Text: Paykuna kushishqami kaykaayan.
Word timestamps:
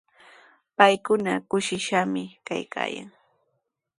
Paykuna 0.77 1.33
kushishqami 1.49 2.23
kaykaayan. 2.47 3.09